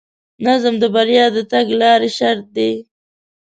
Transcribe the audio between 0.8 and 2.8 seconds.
بریا د تګلارې شرط دی.